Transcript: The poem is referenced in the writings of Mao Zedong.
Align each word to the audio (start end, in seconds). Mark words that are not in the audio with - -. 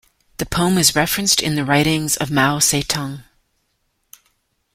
The 0.37 0.47
poem 0.47 0.79
is 0.79 0.95
referenced 0.95 1.43
in 1.43 1.53
the 1.53 1.63
writings 1.63 2.17
of 2.17 2.31
Mao 2.31 2.57
Zedong. 2.57 3.21